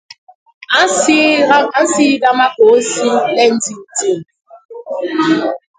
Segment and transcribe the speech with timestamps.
[0.79, 0.81] A
[1.85, 4.19] nsinda makôô si le ndiñ ndiñ!